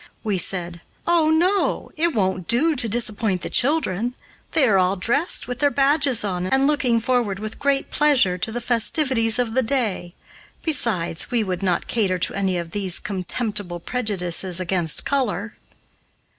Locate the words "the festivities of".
8.51-9.53